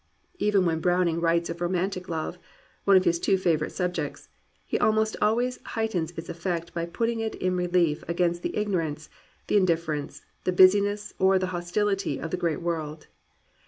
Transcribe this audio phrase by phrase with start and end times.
[0.39, 2.39] Even when Browning writes of romantic love,
[2.85, 4.29] (one of his two favourite subjects),
[4.65, 9.11] he almost always heightens its effect by putting it in relief against the ignorance,
[9.45, 13.05] the indifference, the busyness, or the hostility of the great world.